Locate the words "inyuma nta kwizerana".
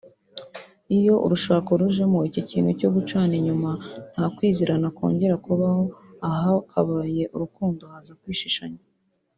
3.39-4.87